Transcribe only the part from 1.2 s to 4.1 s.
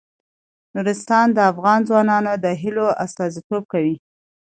د افغان ځوانانو د هیلو استازیتوب کوي.